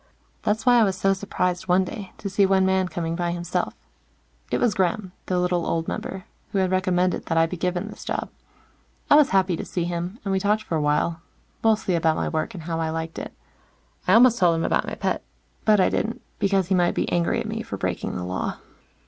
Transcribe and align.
That's 0.41 0.65
why 0.65 0.79
I 0.79 0.83
was 0.83 0.97
so 0.97 1.13
surprised 1.13 1.67
one 1.67 1.83
day, 1.83 2.11
to 2.17 2.27
see 2.27 2.43
one 2.43 2.65
man 2.65 2.87
coming 2.87 3.15
by 3.15 3.29
himself. 3.33 3.75
It 4.49 4.57
was 4.59 4.73
Gremm, 4.73 5.11
the 5.27 5.37
little 5.37 5.63
old 5.67 5.87
member, 5.87 6.25
who 6.51 6.57
had 6.57 6.71
recommended 6.71 7.27
that 7.27 7.37
I 7.37 7.45
be 7.45 7.55
given 7.55 7.87
this 7.87 8.03
job. 8.03 8.31
I 9.11 9.15
was 9.15 9.29
happy 9.29 9.55
to 9.55 9.63
see 9.63 9.83
him, 9.83 10.17
and 10.25 10.31
we 10.31 10.39
talked 10.39 10.63
for 10.63 10.75
a 10.75 10.81
while, 10.81 11.21
mostly 11.63 11.93
about 11.93 12.17
my 12.17 12.29
work, 12.29 12.55
and 12.55 12.63
how 12.63 12.79
I 12.79 12.89
liked 12.89 13.19
it. 13.19 13.31
I 14.07 14.13
almost 14.13 14.39
told 14.39 14.55
him 14.55 14.65
about 14.65 14.87
my 14.87 14.95
pet, 14.95 15.23
but 15.65 15.79
I 15.79 15.89
didn't, 15.89 16.23
because 16.39 16.69
he 16.69 16.73
might 16.73 16.95
be 16.95 17.07
angry 17.11 17.39
at 17.39 17.45
me 17.47 17.61
for 17.61 17.77
breaking 17.77 18.15
the 18.15 18.23
Law. 18.25 18.57